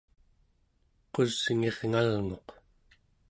[1.13, 2.47] qusngirngalnguq